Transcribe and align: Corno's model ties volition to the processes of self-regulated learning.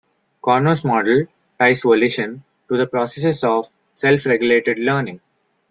Corno's 0.41 0.83
model 0.83 1.27
ties 1.59 1.83
volition 1.83 2.43
to 2.67 2.75
the 2.75 2.87
processes 2.87 3.43
of 3.43 3.69
self-regulated 3.93 4.79
learning. 4.79 5.19